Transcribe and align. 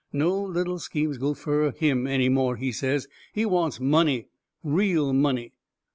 No 0.11 0.41
little 0.41 0.79
schemes 0.79 1.19
go 1.19 1.35
fur 1.35 1.69
him 1.73 2.07
any 2.07 2.27
more, 2.27 2.55
he 2.55 2.71
says. 2.71 3.07
He 3.33 3.45
wants 3.45 3.79
money. 3.79 4.29
Real 4.63 5.13
money. 5.13 5.53